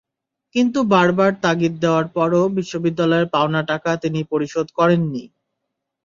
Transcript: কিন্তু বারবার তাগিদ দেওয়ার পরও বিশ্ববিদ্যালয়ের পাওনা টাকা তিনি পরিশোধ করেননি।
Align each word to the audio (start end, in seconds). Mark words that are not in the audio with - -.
কিন্তু 0.55 0.79
বারবার 0.93 1.31
তাগিদ 1.43 1.73
দেওয়ার 1.83 2.05
পরও 2.15 2.43
বিশ্ববিদ্যালয়ের 2.57 3.27
পাওনা 3.35 3.61
টাকা 3.71 3.91
তিনি 4.03 4.19
পরিশোধ 4.31 4.67
করেননি। 4.77 5.23